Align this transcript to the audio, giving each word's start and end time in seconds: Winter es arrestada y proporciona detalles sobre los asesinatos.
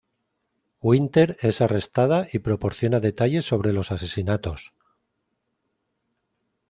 Winter 0.81 1.37
es 1.41 1.61
arrestada 1.61 2.27
y 2.33 2.39
proporciona 2.39 2.99
detalles 2.99 3.45
sobre 3.45 3.71
los 3.71 3.91
asesinatos. 3.91 4.73